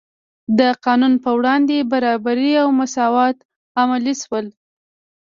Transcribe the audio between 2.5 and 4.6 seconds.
او مساوات عملي شول.